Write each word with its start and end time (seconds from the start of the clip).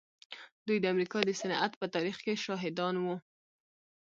دوی 0.65 0.77
د 0.81 0.85
امريکا 0.93 1.19
د 1.25 1.31
صنعت 1.41 1.71
په 1.77 1.85
تاريخ 1.95 2.17
کې 2.25 2.41
شاهدان 2.45 2.95
وو. 2.99 3.15